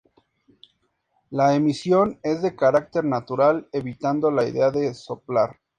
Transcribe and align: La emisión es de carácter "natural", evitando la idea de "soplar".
La 1.29 1.53
emisión 1.53 2.19
es 2.23 2.41
de 2.41 2.55
carácter 2.55 3.05
"natural", 3.05 3.69
evitando 3.71 4.31
la 4.31 4.47
idea 4.49 4.71
de 4.71 4.95
"soplar". 4.95 5.59